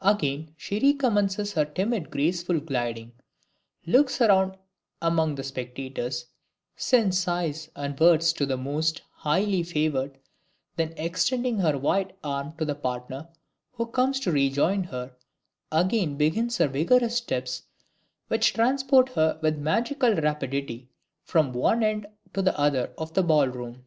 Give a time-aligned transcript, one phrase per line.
[0.00, 3.12] Again she recommences her timid graceful gliding,
[3.84, 4.56] looks round
[5.02, 6.24] among the spectators,
[6.76, 10.16] sends sighs and words to the most, highly favored,
[10.76, 13.28] then extending her white arms to the partner
[13.72, 15.14] who comes to rejoin her,
[15.70, 17.64] again begins her vigorous steps
[18.28, 20.88] which transport her with magical rapidity
[21.22, 23.84] from one end to the other of the ball room.